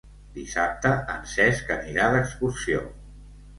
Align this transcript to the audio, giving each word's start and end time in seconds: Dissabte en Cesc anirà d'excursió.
Dissabte 0.37 0.93
en 1.17 1.29
Cesc 1.35 1.71
anirà 1.77 2.09
d'excursió. 2.17 2.83